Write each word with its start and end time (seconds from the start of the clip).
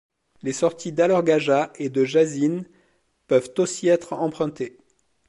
Les 0.41 0.51
sorties 0.51 0.91
d’Alor 0.91 1.21
Gajah 1.21 1.71
et 1.75 1.89
de 1.91 2.03
Jasin 2.05 2.63
peuvent 3.27 3.53
aussi 3.59 3.87
être 3.87 4.13
empruntées. 4.13 4.79